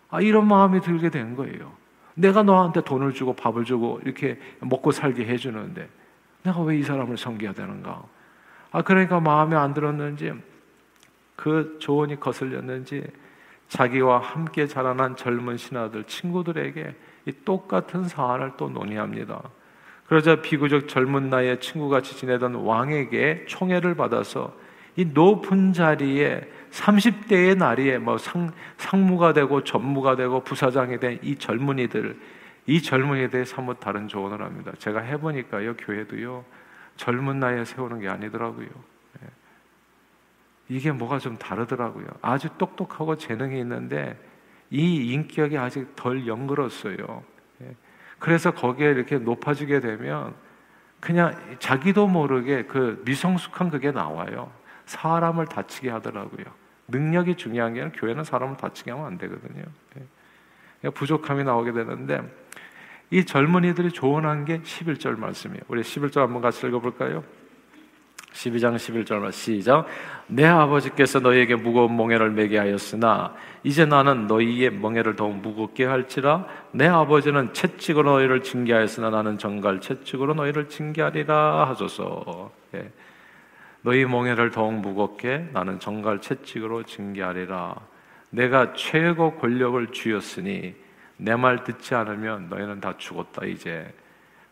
아, 0.09 0.19
이런 0.19 0.45
마음이 0.45 0.81
들게 0.81 1.09
된 1.09 1.35
거예요. 1.37 1.71
내가 2.15 2.43
너한테 2.43 2.81
돈을 2.81 3.13
주고 3.13 3.33
밥을 3.33 3.63
주고 3.63 4.01
이렇게 4.03 4.37
먹고 4.59 4.91
살게 4.91 5.25
해주는데, 5.25 5.87
내가 6.43 6.61
왜 6.61 6.77
이 6.79 6.83
사람을 6.83 7.15
섬겨야 7.15 7.53
되는가? 7.53 8.03
아, 8.71 8.81
그러니까 8.81 9.21
마음에 9.21 9.55
안 9.55 9.73
들었는지, 9.73 10.33
그 11.37 11.77
조언이 11.79 12.19
거슬렸는지, 12.19 13.07
자기와 13.69 14.19
함께 14.19 14.67
자라난 14.67 15.15
젊은 15.15 15.55
신하들, 15.55 16.03
친구들에게 16.03 16.93
이 17.25 17.31
똑같은 17.45 18.03
사안을 18.03 18.51
또 18.57 18.67
논의합니다. 18.69 19.41
그러자 20.07 20.41
비교적 20.41 20.89
젊은 20.89 21.29
나이에 21.29 21.59
친구같이 21.59 22.17
지내던 22.17 22.55
왕에게 22.55 23.45
총애를 23.47 23.95
받아서 23.95 24.53
이 24.95 25.05
높은 25.05 25.73
자리에 25.73 26.41
30대의 26.71 27.57
나이에 27.57 27.97
뭐 27.99 28.17
상, 28.17 28.51
상무가 28.77 29.33
되고 29.33 29.63
전무가 29.63 30.15
되고 30.15 30.43
부사장이 30.43 30.99
된 30.99 31.19
이 31.21 31.35
젊은이들, 31.35 32.19
이 32.65 32.81
젊은이들에 32.81 33.45
사뭇 33.45 33.79
다른 33.79 34.07
조언을 34.07 34.41
합니다. 34.41 34.71
제가 34.77 35.01
해보니까요, 35.01 35.75
교회도요, 35.75 36.43
젊은 36.95 37.39
나이에 37.39 37.65
세우는 37.65 37.99
게 37.99 38.09
아니더라고요. 38.09 38.67
예. 38.67 39.27
이게 40.69 40.91
뭐가 40.91 41.19
좀 41.19 41.37
다르더라고요. 41.37 42.07
아주 42.21 42.49
똑똑하고 42.57 43.17
재능이 43.17 43.59
있는데 43.59 44.17
이 44.69 45.11
인격이 45.11 45.57
아직 45.57 45.95
덜 45.95 46.25
연그렀어요. 46.25 47.23
예. 47.61 47.75
그래서 48.19 48.51
거기에 48.51 48.91
이렇게 48.91 49.17
높아지게 49.17 49.79
되면 49.79 50.33
그냥 50.99 51.35
자기도 51.59 52.07
모르게 52.07 52.63
그 52.63 53.01
미성숙한 53.05 53.69
그게 53.69 53.91
나와요. 53.91 54.49
사람을 54.85 55.47
다치게 55.47 55.89
하더라고요. 55.89 56.45
능력이 56.87 57.35
중요한 57.35 57.73
게 57.73 57.81
아니라 57.81 57.99
교회는 57.99 58.23
사람을 58.23 58.57
다치게 58.57 58.91
하면 58.91 59.05
안 59.05 59.17
되거든요. 59.17 59.63
예. 59.97 60.89
부족함이 60.89 61.43
나오게 61.43 61.71
되는데 61.71 62.21
이 63.09 63.25
젊은이들이 63.25 63.91
조언한 63.91 64.45
게 64.45 64.61
11절 64.61 65.17
말씀이에요. 65.17 65.61
우리 65.67 65.81
11절 65.81 66.17
한번 66.17 66.41
같이 66.41 66.65
읽어볼까요? 66.67 67.23
12장 68.33 68.75
11절 68.75 69.31
시작. 69.31 69.85
내 70.27 70.45
아버지께서 70.45 71.19
너희에게 71.19 71.55
무거운 71.55 71.95
멍에를 71.95 72.31
매게 72.31 72.57
하였으나 72.57 73.35
이제 73.63 73.85
나는 73.85 74.27
너희의 74.27 74.71
멍에를 74.71 75.15
더욱 75.15 75.35
무겁게 75.35 75.85
할지라 75.85 76.47
내 76.71 76.87
아버지는 76.87 77.53
채찍으로 77.53 78.13
너희를 78.13 78.41
징계하였으나 78.41 79.11
나는 79.11 79.37
정갈 79.37 79.79
채찍으로 79.79 80.33
너희를 80.33 80.69
징계하리라 80.69 81.67
하소서. 81.69 82.51
예. 82.73 82.91
너희 83.83 84.05
멍에를 84.05 84.51
더욱 84.51 84.73
무겁게 84.75 85.49
나는 85.51 85.79
정갈 85.79 86.21
채찍으로 86.21 86.83
징계하리라. 86.83 87.75
내가 88.31 88.73
최고 88.73 89.35
권력을 89.35 89.85
쥐었으니 89.91 90.75
내 91.17 91.35
말 91.35 91.63
듣지 91.63 91.93
않으면 91.95 92.49
너희는 92.49 92.79
다 92.81 92.95
죽었다 92.97 93.45
이제. 93.45 93.93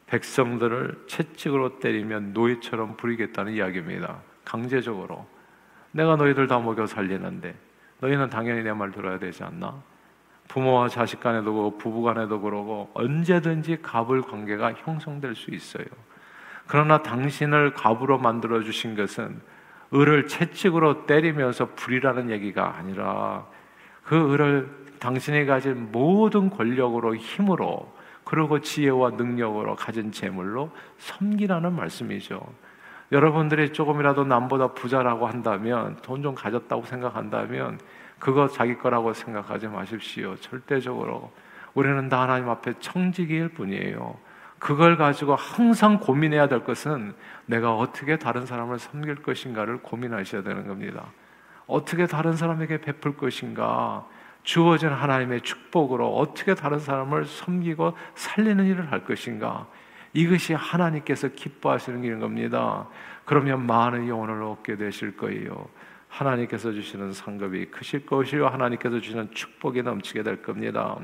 백성들을 0.08 1.06
채찍으로 1.08 1.80
때리면 1.80 2.34
노예처럼 2.34 2.98
부리겠다는 2.98 3.54
이야기입니다. 3.54 4.20
강제적으로. 4.44 5.26
내가 5.92 6.18
너희들 6.18 6.48
다 6.48 6.60
먹여 6.60 6.86
살리는데 6.86 7.56
너희는 8.02 8.30
당연히 8.30 8.62
내 8.64 8.74
말 8.74 8.92
들어야 8.92 9.18
되지 9.18 9.44
않나? 9.44 9.82
부모와 10.50 10.90
자식 10.90 11.22
간에도 11.22 11.54
그렇고 11.54 11.78
부부 11.78 12.02
간에도 12.04 12.42
그러고 12.42 12.92
언제든지 12.94 13.78
갑을 13.82 14.22
관계가 14.22 14.74
형성될 14.74 15.36
수 15.36 15.52
있어요. 15.52 15.86
그러나 16.72 17.04
당신을 17.04 17.74
갑으로 17.74 18.18
만들어 18.18 18.62
주신 18.64 18.96
것은 18.96 19.42
을을 19.94 20.28
채찍으로 20.28 21.06
때리면서 21.06 21.72
불이라는 21.76 22.30
얘기가 22.30 22.78
아니라 22.78 23.46
그 24.06 24.34
을을 24.34 24.70
당신이 24.98 25.46
가진 25.48 25.92
모든 25.92 26.50
권력으로 26.50 27.18
힘으로 27.18 27.94
그리고 28.24 28.62
지혜와 28.62 29.10
능력으로 29.18 29.76
가진 29.76 30.14
재물로 30.14 30.72
섬기라는 30.98 31.74
말씀이죠. 31.76 32.42
여러분들이 33.12 33.74
조금이라도 33.74 34.24
남보다 34.24 34.68
부자라고 34.68 35.28
한다면 35.28 35.98
돈 36.02 36.24
좀 36.24 36.34
가졌다고 36.34 36.86
생각한다면 36.86 37.82
그거 38.18 38.48
자기 38.48 38.78
거라고 38.78 39.12
생각하지 39.12 39.68
마십시오. 39.68 40.38
절대적으로 40.38 41.34
우리는 41.74 42.08
다 42.08 42.22
하나님 42.22 42.48
앞에 42.48 42.76
청지기일 42.80 43.50
뿐이에요. 43.50 44.31
그걸 44.62 44.96
가지고 44.96 45.36
항상 45.36 46.00
고민해야 46.00 46.48
될 46.48 46.64
것은 46.64 47.16
내가 47.48 47.76
어떻게 47.76 48.20
다른 48.20 48.46
사람을 48.46 48.78
섬길 48.78 49.16
것인가를 49.24 49.82
고민하셔야 49.82 50.44
되는 50.44 50.68
겁니다. 50.68 51.08
어떻게 51.66 52.06
다른 52.06 52.34
사람에게 52.34 52.80
베풀 52.80 53.18
것인가? 53.18 54.06
주어진 54.44 54.90
하나님의 54.90 55.42
축복으로 55.42 56.16
어떻게 56.16 56.54
다른 56.54 56.78
사람을 56.78 57.26
섬기고 57.26 57.98
살리는 58.14 58.64
일을 58.68 58.92
할 58.92 59.04
것인가? 59.04 59.66
이것이 60.14 60.54
하나님께서 60.54 61.30
기뻐하시는 61.30 62.04
일인 62.04 62.20
겁니다. 62.20 62.88
그러면 63.26 63.66
많은 63.66 64.08
영혼을 64.08 64.44
얻게 64.44 64.76
되실 64.76 65.18
거예요. 65.18 65.70
하나님께서 66.08 66.72
주시는 66.72 67.14
상급이 67.14 67.66
크실 67.72 68.06
것이요. 68.06 68.46
하나님께서 68.46 69.00
주시는 69.00 69.32
축복이 69.34 69.82
넘치게 69.82 70.22
될 70.22 70.44
겁니다. 70.44 71.00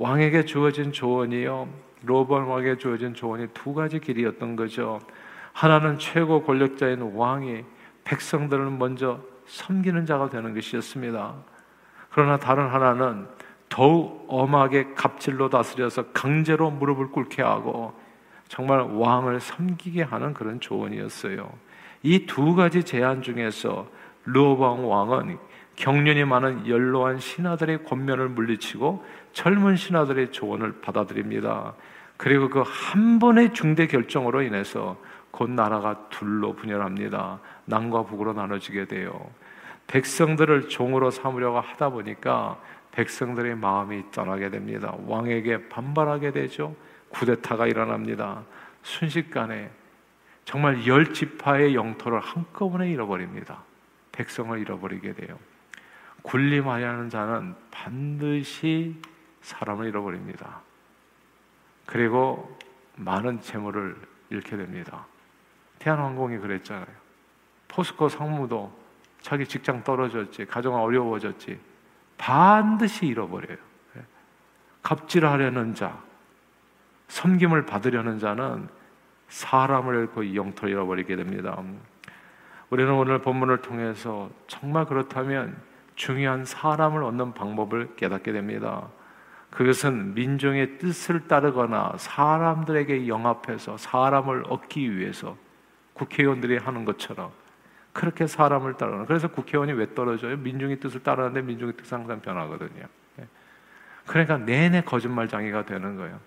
왕에게 0.00 0.46
주어진 0.46 0.92
조언이요. 0.92 1.68
로번 2.04 2.44
왕에게 2.44 2.78
주어진 2.78 3.12
조언이 3.12 3.48
두 3.52 3.74
가지 3.74 4.00
길이었던 4.00 4.56
거죠. 4.56 4.98
하나는 5.52 5.98
최고 5.98 6.42
권력자인 6.42 7.02
왕이 7.14 7.64
백성들을 8.04 8.70
먼저 8.70 9.20
섬기는 9.44 10.06
자가 10.06 10.30
되는 10.30 10.54
것이었습니다. 10.54 11.34
그러나 12.08 12.38
다른 12.38 12.68
하나는 12.68 13.26
더욱 13.68 14.24
엄하게 14.28 14.94
갑질로 14.94 15.50
다스려서 15.50 16.06
강제로 16.12 16.70
무릎을 16.70 17.10
꿇게 17.10 17.42
하고 17.42 17.92
정말 18.48 18.80
왕을 18.80 19.40
섬기게 19.40 20.04
하는 20.04 20.32
그런 20.32 20.60
조언이었어요. 20.60 21.52
이 22.02 22.24
두 22.24 22.54
가지 22.54 22.84
제안 22.84 23.20
중에서 23.20 23.86
르호방 24.24 24.90
왕은 24.90 25.38
경륜이 25.80 26.26
많은 26.26 26.68
연로한 26.68 27.18
신하들의 27.18 27.84
권면을 27.84 28.28
물리치고 28.28 29.02
젊은 29.32 29.76
신하들의 29.76 30.30
조언을 30.30 30.82
받아들입니다. 30.82 31.72
그리고 32.18 32.50
그 32.50 32.62
한 32.62 33.18
번의 33.18 33.54
중대 33.54 33.86
결정으로 33.86 34.42
인해서 34.42 34.98
곧 35.30 35.48
나라가 35.48 36.06
둘로 36.10 36.54
분열합니다. 36.54 37.40
남과 37.64 38.02
북으로 38.02 38.34
나눠지게 38.34 38.88
돼요. 38.88 39.30
백성들을 39.86 40.68
종으로 40.68 41.10
삼으려고 41.10 41.60
하다 41.60 41.88
보니까 41.88 42.60
백성들의 42.92 43.56
마음이 43.56 44.10
떠나게 44.10 44.50
됩니다. 44.50 44.94
왕에게 45.06 45.70
반발하게 45.70 46.32
되죠. 46.32 46.76
쿠데타가 47.08 47.66
일어납니다. 47.66 48.42
순식간에 48.82 49.70
정말 50.44 50.86
열 50.86 51.14
지파의 51.14 51.74
영토를 51.74 52.20
한꺼번에 52.20 52.90
잃어버립니다. 52.90 53.62
백성을 54.12 54.58
잃어버리게 54.58 55.14
돼요. 55.14 55.38
군림하려는 56.22 57.08
자는 57.08 57.54
반드시 57.70 59.00
사람을 59.42 59.86
잃어버립니다. 59.86 60.60
그리고 61.86 62.58
많은 62.96 63.40
재물을 63.40 63.96
잃게 64.28 64.56
됩니다. 64.56 65.06
태안항공이 65.78 66.38
그랬잖아요. 66.38 66.86
포스코 67.68 68.08
상무도 68.08 68.72
자기 69.22 69.46
직장 69.46 69.82
떨어졌지, 69.82 70.46
가정 70.46 70.74
어려워졌지, 70.74 71.58
반드시 72.16 73.06
잃어버려요. 73.06 73.56
예. 73.96 74.02
갑질하려는 74.82 75.74
자, 75.74 75.98
섬김을 77.08 77.66
받으려는 77.66 78.18
자는 78.18 78.68
사람을 79.28 79.94
잃고 79.96 80.34
영토를 80.34 80.70
잃어버리게 80.70 81.16
됩니다. 81.16 81.60
우리는 82.68 82.92
오늘 82.92 83.20
본문을 83.20 83.62
통해서 83.62 84.30
정말 84.46 84.84
그렇다면 84.86 85.56
중요한 86.00 86.46
사람을 86.46 87.02
얻는 87.02 87.34
방법을 87.34 87.94
깨닫게 87.96 88.32
됩니다. 88.32 88.88
그것은 89.50 90.14
민중의 90.14 90.78
뜻을 90.78 91.28
따르거나 91.28 91.92
사람들에게 91.98 93.06
영합해서 93.06 93.76
사람을 93.76 94.44
얻기 94.48 94.96
위해서 94.96 95.36
국회의원들이 95.92 96.56
하는 96.56 96.86
것처럼 96.86 97.30
그렇게 97.92 98.26
사람을 98.26 98.78
따르는. 98.78 99.04
그래서 99.04 99.28
국회의원이 99.28 99.74
왜 99.74 99.94
떨어져요? 99.94 100.38
민중의 100.38 100.80
뜻을 100.80 101.02
따르는데 101.02 101.42
민중의 101.42 101.74
뜻은 101.76 101.98
항상 101.98 102.22
변하거든요. 102.22 102.86
예. 103.18 103.26
그러니까 104.06 104.38
내내 104.38 104.80
거짓말장애가 104.80 105.66
되는 105.66 105.96
거예요. 105.98 106.18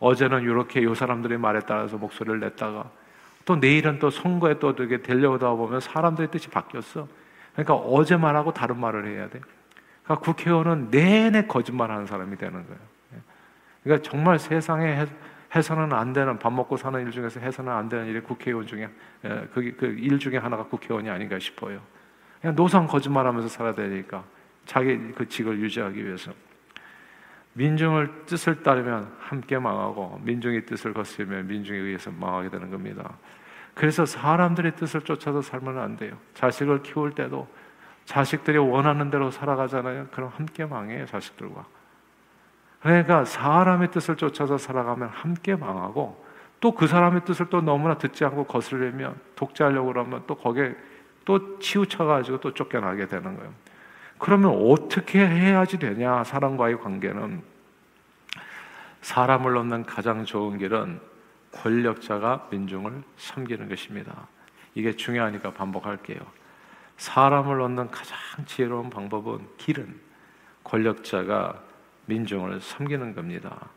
어제는 0.00 0.42
이렇게 0.42 0.82
이 0.82 0.94
사람들의 0.94 1.38
말에 1.38 1.60
따라서 1.60 1.96
목소리를 1.96 2.40
냈다가 2.40 2.90
또 3.46 3.56
내일은 3.56 3.98
또 4.00 4.10
선거에 4.10 4.58
또 4.58 4.76
되게 4.76 5.00
되려다 5.00 5.54
보면 5.54 5.80
사람들의 5.80 6.30
뜻이 6.30 6.50
바뀌었어. 6.50 7.08
그러니까 7.54 7.74
어제 7.74 8.16
말하고 8.16 8.52
다른 8.52 8.78
말을 8.78 9.06
해야 9.06 9.28
돼. 9.28 9.40
그러니까 10.02 10.24
국회의원은 10.24 10.90
내내 10.90 11.46
거짓말하는 11.46 12.06
사람이 12.06 12.36
되는 12.36 12.52
거예요. 12.52 12.80
예. 13.14 13.18
그러니까 13.82 14.08
정말 14.08 14.38
세상에 14.38 15.06
해서는 15.54 15.92
안 15.92 16.12
되는 16.12 16.38
밥 16.38 16.52
먹고 16.52 16.76
사는 16.76 17.00
일 17.00 17.10
중에서 17.12 17.40
해서는 17.40 17.72
안 17.72 17.88
되는 17.88 18.06
일이 18.06 18.20
국회의원 18.20 18.66
중에 18.66 18.90
그일 19.52 20.18
중에 20.18 20.36
하나가 20.36 20.64
국회의원이 20.64 21.08
아닌가 21.08 21.38
싶어요. 21.38 21.80
그냥 22.40 22.56
노상 22.56 22.86
거짓말하면서 22.86 23.48
살아야 23.48 23.72
되니까 23.72 24.24
자기 24.66 24.98
그 25.12 25.28
직을 25.28 25.58
유지하기 25.60 26.04
위해서 26.04 26.32
민중을 27.52 28.26
뜻을 28.26 28.64
따르면 28.64 29.14
함께 29.20 29.56
망하고 29.56 30.20
민중의 30.24 30.66
뜻을 30.66 30.92
거스르면 30.92 31.46
민중에 31.46 31.78
의해서 31.78 32.10
망하게 32.10 32.50
되는 32.50 32.68
겁니다. 32.68 33.16
그래서 33.74 34.06
사람들의 34.06 34.76
뜻을 34.76 35.02
쫓아서 35.02 35.42
살면 35.42 35.78
안 35.78 35.96
돼요. 35.96 36.16
자식을 36.34 36.82
키울 36.82 37.14
때도 37.14 37.48
자식들이 38.04 38.58
원하는 38.58 39.10
대로 39.10 39.30
살아가잖아요. 39.30 40.08
그럼 40.12 40.30
함께 40.36 40.64
망해요, 40.64 41.06
자식들과. 41.06 41.64
그러니까 42.80 43.24
사람의 43.24 43.90
뜻을 43.90 44.16
쫓아서 44.16 44.58
살아가면 44.58 45.08
함께 45.08 45.56
망하고 45.56 46.24
또 46.60 46.72
그 46.72 46.86
사람의 46.86 47.26
뜻을 47.26 47.50
또 47.50 47.60
너무나 47.60 47.98
듣지 47.98 48.24
않고 48.24 48.44
거스르면 48.44 49.20
독재하려고 49.36 49.88
그러면 49.88 50.22
또 50.26 50.34
거기에 50.34 50.74
또 51.26 51.58
치우쳐가지고 51.58 52.40
또 52.40 52.54
쫓겨나게 52.54 53.06
되는 53.06 53.36
거예요. 53.36 53.52
그러면 54.18 54.50
어떻게 54.70 55.26
해야지 55.26 55.78
되냐? 55.78 56.24
사람과의 56.24 56.80
관계는 56.80 57.42
사람을 59.02 59.56
얻는 59.58 59.84
가장 59.84 60.24
좋은 60.24 60.56
길은 60.56 61.00
권력자가 61.54 62.48
민중을 62.50 63.02
섬기는 63.16 63.68
것입니다. 63.68 64.28
이게 64.74 64.94
중요하니까 64.94 65.52
반복할게요. 65.52 66.18
사람을 66.96 67.60
얻는 67.60 67.90
가장 67.90 68.16
지혜로운 68.46 68.90
방법은 68.90 69.46
길은 69.58 70.00
권력자가 70.64 71.62
민중을 72.06 72.60
섬기는 72.60 73.14
겁니다. 73.14 73.68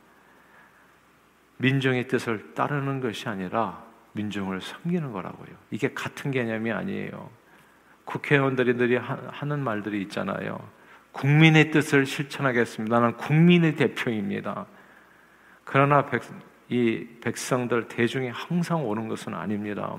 민중의 1.57 2.07
뜻을 2.07 2.53
따르는 2.53 3.01
것이 3.01 3.27
아니라 3.27 3.83
민중을 4.13 4.61
섬기는 4.61 5.11
거라고요. 5.11 5.55
이게 5.71 5.93
같은 5.93 6.31
개념이 6.31 6.71
아니에요. 6.71 7.29
국회의원들이 8.05 8.75
늘 8.77 8.99
하는 8.99 9.63
말들이 9.63 10.01
있잖아요. 10.03 10.59
국민의 11.11 11.71
뜻을 11.71 12.05
실천하겠습니다. 12.05 12.99
나는 12.99 13.17
국민의 13.17 13.75
대표입니다. 13.75 14.65
그러나 15.63 16.05
백, 16.05 16.21
이 16.69 17.07
백성들 17.21 17.87
대중이 17.87 18.29
항상 18.29 18.87
오는 18.87 19.07
것은 19.07 19.33
아닙니다. 19.33 19.95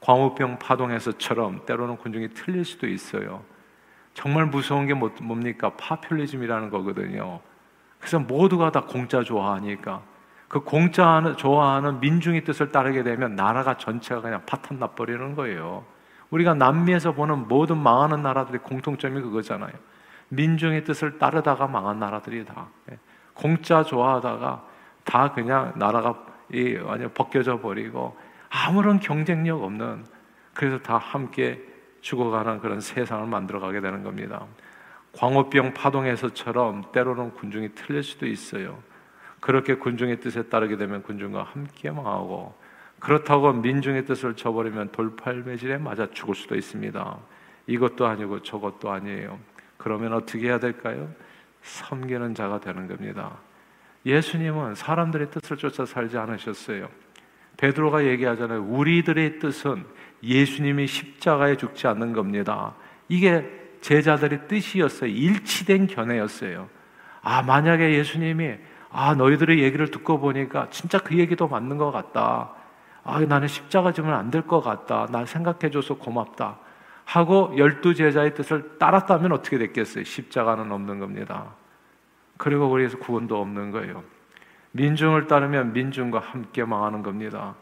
광우병 0.00 0.58
파동에서처럼 0.58 1.64
때로는 1.66 1.96
군중이 1.96 2.28
틀릴 2.30 2.64
수도 2.64 2.86
있어요. 2.86 3.42
정말 4.14 4.46
무서운 4.46 4.86
게 4.86 4.94
뭐, 4.94 5.10
뭡니까? 5.22 5.70
파퓰리즘이라는 5.76 6.70
거거든요. 6.70 7.40
그래서 7.98 8.18
모두가 8.18 8.70
다 8.70 8.82
공짜 8.82 9.22
좋아하니까 9.22 10.02
그 10.48 10.60
공짜 10.60 11.34
좋아하는 11.36 12.00
민중의 12.00 12.44
뜻을 12.44 12.70
따르게 12.70 13.02
되면 13.02 13.34
나라가 13.34 13.76
전체가 13.76 14.20
그냥 14.20 14.42
파탄 14.46 14.78
나버리는 14.78 15.34
거예요. 15.34 15.84
우리가 16.30 16.54
남미에서 16.54 17.12
보는 17.12 17.48
모든 17.48 17.78
망하는 17.78 18.22
나라들의 18.22 18.60
공통점이 18.62 19.20
그거잖아요. 19.22 19.72
민중의 20.28 20.84
뜻을 20.84 21.18
따르다가 21.18 21.66
망한 21.66 21.98
나라들이 21.98 22.44
다 22.44 22.68
예. 22.90 22.98
공짜 23.34 23.82
좋아하다가 23.82 24.64
다 25.06 25.32
그냥 25.32 25.72
나라가 25.76 26.26
완전 26.84 27.12
벗겨져 27.14 27.60
버리고 27.60 28.16
아무런 28.50 29.00
경쟁력 29.00 29.62
없는 29.62 30.04
그래서 30.52 30.78
다 30.78 30.98
함께 30.98 31.62
죽어가는 32.00 32.60
그런 32.60 32.80
세상을 32.80 33.26
만들어가게 33.26 33.80
되는 33.80 34.02
겁니다. 34.02 34.44
광우병 35.12 35.74
파동에서처럼 35.74 36.92
때로는 36.92 37.32
군중이 37.34 37.74
틀릴 37.74 38.02
수도 38.02 38.26
있어요. 38.26 38.78
그렇게 39.40 39.76
군중의 39.76 40.20
뜻에 40.20 40.44
따르게 40.44 40.76
되면 40.76 41.02
군중과 41.02 41.42
함께 41.42 41.90
망하고 41.90 42.54
그렇다고 42.98 43.52
민중의 43.52 44.06
뜻을 44.06 44.34
저버리면 44.34 44.92
돌팔매질에 44.92 45.78
맞아 45.78 46.08
죽을 46.10 46.34
수도 46.34 46.56
있습니다. 46.56 47.18
이것도 47.66 48.06
아니고 48.06 48.42
저것도 48.42 48.90
아니에요. 48.90 49.38
그러면 49.76 50.14
어떻게 50.14 50.48
해야 50.48 50.58
될까요? 50.58 51.08
섬기는 51.62 52.34
자가 52.34 52.60
되는 52.60 52.88
겁니다. 52.88 53.36
예수님은 54.06 54.76
사람들의 54.76 55.30
뜻을 55.32 55.56
쫓아 55.56 55.84
살지 55.84 56.16
않으셨어요. 56.16 56.88
베드로가 57.56 58.04
얘기하잖아요. 58.04 58.62
우리들의 58.62 59.40
뜻은 59.40 59.84
예수님이 60.22 60.86
십자가에 60.86 61.56
죽지 61.56 61.86
않는 61.88 62.12
겁니다. 62.12 62.74
이게 63.08 63.44
제자들의 63.80 64.46
뜻이었어요. 64.48 65.10
일치된 65.10 65.88
견해였어요. 65.88 66.68
아, 67.22 67.42
만약에 67.42 67.94
예수님이 67.94 68.54
아, 68.90 69.14
너희들의 69.14 69.58
얘기를 69.62 69.90
듣고 69.90 70.20
보니까 70.20 70.68
진짜 70.70 70.98
그 70.98 71.18
얘기도 71.18 71.48
맞는 71.48 71.76
것 71.76 71.90
같다. 71.90 72.52
아, 73.04 73.20
나는 73.20 73.48
십자가 73.48 73.92
지면 73.92 74.14
안 74.14 74.30
될 74.30 74.42
것 74.46 74.60
같다. 74.60 75.06
날 75.10 75.26
생각해줘서 75.26 75.96
고맙다. 75.96 76.58
하고 77.04 77.52
열두 77.56 77.94
제자의 77.94 78.34
뜻을 78.34 78.78
따랐다면 78.78 79.32
어떻게 79.32 79.58
됐겠어요? 79.58 80.04
십자가는 80.04 80.70
없는 80.70 80.98
겁니다. 80.98 81.54
그리고 82.36 82.66
우리에서 82.66 82.98
구원도 82.98 83.40
없는 83.40 83.70
거예요. 83.70 84.02
민중을 84.72 85.26
따르면 85.26 85.72
민중과 85.72 86.18
함께 86.18 86.64
망하는 86.64 87.02
겁니다. 87.02 87.54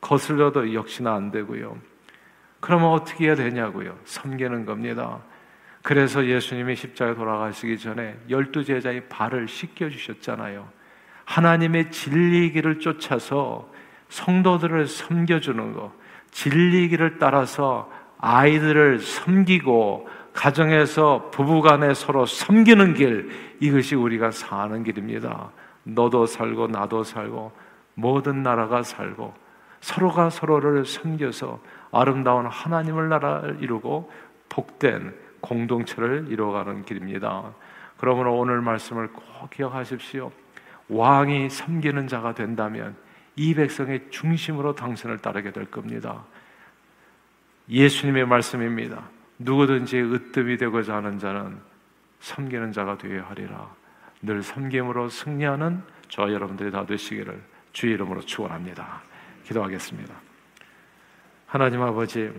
거슬려도 0.00 0.72
역시나 0.74 1.14
안 1.14 1.30
되고요. 1.30 1.76
그러면 2.60 2.90
어떻게 2.90 3.26
해야 3.26 3.34
되냐고요? 3.34 3.98
섬기는 4.04 4.64
겁니다. 4.64 5.20
그래서 5.82 6.24
예수님이 6.26 6.74
십자가에 6.74 7.14
돌아가시기 7.14 7.78
전에 7.78 8.18
열두 8.28 8.64
제자의 8.64 9.08
발을 9.08 9.46
씻겨 9.46 9.88
주셨잖아요. 9.90 10.68
하나님의 11.24 11.90
진리 11.90 12.50
길을 12.52 12.80
쫓아서 12.80 13.70
성도들을 14.08 14.86
섬겨 14.86 15.40
주는 15.40 15.72
것, 15.72 15.92
진리 16.30 16.88
길을 16.88 17.18
따라서 17.18 17.90
아이들을 18.18 19.00
섬기고 19.00 20.08
가정에서 20.32 21.30
부부간에 21.32 21.94
서로 21.94 22.26
섬기는 22.26 22.94
길 22.94 23.30
이것이 23.60 23.94
우리가 23.94 24.30
사는 24.30 24.82
길입니다. 24.82 25.50
너도 25.84 26.26
살고 26.26 26.68
나도 26.68 27.04
살고 27.04 27.52
모든 27.94 28.42
나라가 28.42 28.82
살고 28.82 29.34
서로가 29.80 30.30
서로를 30.30 30.84
섬겨서 30.84 31.60
아름다운 31.92 32.46
하나님을 32.46 33.08
나라를 33.08 33.58
이루고 33.62 34.10
복된 34.48 35.14
공동체를 35.40 36.26
이루어가는 36.28 36.84
길입니다. 36.84 37.52
그러므로 37.98 38.36
오늘 38.38 38.60
말씀을 38.60 39.08
꼭 39.12 39.50
기억하십시오. 39.50 40.30
왕이 40.88 41.50
섬기는 41.50 42.08
자가 42.08 42.34
된다면 42.34 42.96
이 43.36 43.54
백성의 43.54 44.06
중심으로 44.10 44.74
당신을 44.74 45.18
따르게 45.18 45.52
될 45.52 45.66
겁니다. 45.66 46.24
예수님의 47.68 48.26
말씀입니다. 48.26 49.02
누구든지 49.38 50.00
으뜸이 50.00 50.56
되고자 50.56 50.96
하는 50.96 51.18
자는 51.18 51.58
섬기는 52.20 52.72
자가 52.72 52.98
되어야 52.98 53.28
하리라. 53.28 53.74
늘 54.22 54.42
섬김으로 54.42 55.08
승리하는 55.08 55.82
저 56.08 56.32
여러분들이 56.32 56.70
다 56.70 56.84
되시기를 56.86 57.42
주의 57.72 57.94
이름으로 57.94 58.20
축원합니다. 58.22 59.02
기도하겠습니다. 59.44 60.14
하나님 61.46 61.82
아버지 61.82 62.32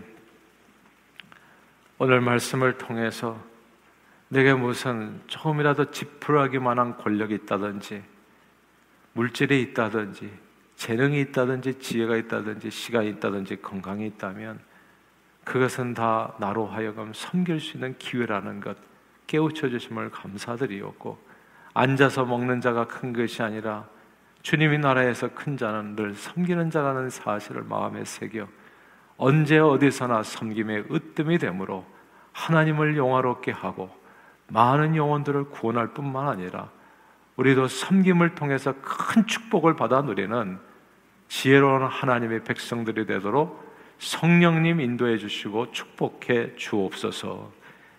오늘 1.98 2.20
말씀을 2.20 2.78
통해서 2.78 3.42
내게 4.28 4.52
무슨 4.52 5.20
조금이라도 5.26 5.90
지푸라기 5.90 6.58
만한 6.58 6.96
권력이 6.96 7.34
있다든지 7.34 8.02
물질이 9.14 9.62
있다든지 9.62 10.30
재능이 10.76 11.20
있다든지 11.22 11.78
지혜가 11.80 12.16
있다든지 12.16 12.70
시간이 12.70 13.08
있다든지 13.10 13.62
건강이 13.62 14.06
있다면 14.06 14.60
그것은 15.44 15.94
다 15.94 16.34
나로 16.38 16.66
하여금 16.66 17.12
섬길 17.14 17.58
수 17.58 17.78
있는 17.78 17.96
기회라는 17.98 18.60
것 18.60 18.76
깨우쳐 19.28 19.68
주심을 19.68 20.10
감사드리었고 20.10 21.18
앉아서 21.74 22.24
먹는 22.24 22.60
자가 22.60 22.88
큰 22.88 23.12
것이 23.12 23.40
아니라 23.42 23.86
주님의 24.42 24.80
나라에서 24.80 25.28
큰 25.28 25.56
자는 25.56 25.94
늘 25.94 26.14
섬기는 26.14 26.70
자라는 26.70 27.10
사실을 27.10 27.62
마음에 27.62 28.04
새겨 28.04 28.48
언제 29.16 29.58
어디서나 29.58 30.24
섬김의 30.24 30.86
으뜸이 30.90 31.38
되므로 31.38 31.84
하나님을 32.32 32.96
영화롭게 32.96 33.52
하고 33.52 33.90
많은 34.48 34.96
영혼들을 34.96 35.50
구원할 35.50 35.88
뿐만 35.88 36.28
아니라 36.28 36.70
우리도 37.36 37.68
섬김을 37.68 38.34
통해서 38.34 38.74
큰 38.82 39.26
축복을 39.26 39.76
받아 39.76 40.02
누리는 40.02 40.58
지혜로운 41.28 41.84
하나님의 41.84 42.44
백성들이 42.44 43.06
되도록 43.06 43.68
성령님 43.98 44.80
인도해 44.80 45.18
주시고 45.18 45.72
축복해 45.72 46.56
주옵소서. 46.56 47.57